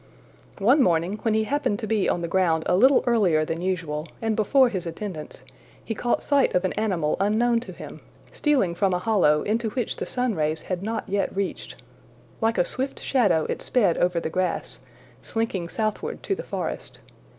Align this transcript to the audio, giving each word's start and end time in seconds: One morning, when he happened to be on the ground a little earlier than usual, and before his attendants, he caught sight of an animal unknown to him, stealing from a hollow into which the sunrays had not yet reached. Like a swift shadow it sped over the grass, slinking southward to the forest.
One 0.57 0.81
morning, 0.81 1.19
when 1.21 1.35
he 1.35 1.43
happened 1.43 1.77
to 1.77 1.85
be 1.85 2.09
on 2.09 2.21
the 2.23 2.27
ground 2.27 2.63
a 2.65 2.75
little 2.75 3.03
earlier 3.05 3.45
than 3.45 3.61
usual, 3.61 4.07
and 4.19 4.35
before 4.35 4.67
his 4.69 4.87
attendants, 4.87 5.43
he 5.85 5.93
caught 5.93 6.23
sight 6.23 6.55
of 6.55 6.65
an 6.65 6.73
animal 6.73 7.17
unknown 7.19 7.59
to 7.59 7.71
him, 7.71 7.99
stealing 8.31 8.73
from 8.73 8.95
a 8.95 8.97
hollow 8.97 9.43
into 9.43 9.69
which 9.69 9.97
the 9.97 10.07
sunrays 10.07 10.61
had 10.63 10.81
not 10.81 11.07
yet 11.07 11.35
reached. 11.35 11.83
Like 12.41 12.57
a 12.57 12.65
swift 12.65 12.99
shadow 12.99 13.45
it 13.47 13.61
sped 13.61 13.95
over 13.99 14.19
the 14.19 14.31
grass, 14.31 14.79
slinking 15.21 15.69
southward 15.69 16.23
to 16.23 16.33
the 16.33 16.41
forest. 16.43 16.97